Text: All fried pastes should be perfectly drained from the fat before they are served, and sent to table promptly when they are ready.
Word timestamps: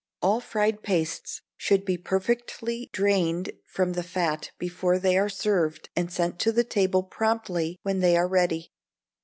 All 0.23 0.39
fried 0.39 0.81
pastes 0.81 1.43
should 1.55 1.85
be 1.85 1.95
perfectly 1.95 2.89
drained 2.91 3.51
from 3.67 3.93
the 3.93 4.01
fat 4.01 4.49
before 4.57 4.97
they 4.97 5.15
are 5.15 5.29
served, 5.29 5.89
and 5.95 6.11
sent 6.11 6.39
to 6.39 6.63
table 6.63 7.03
promptly 7.03 7.77
when 7.83 7.99
they 7.99 8.17
are 8.17 8.27
ready. 8.27 8.71